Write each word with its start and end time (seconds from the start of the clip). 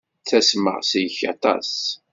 Ttasmeɣ 0.21 0.77
seg-k 0.89 1.19
aṭas. 1.31 1.71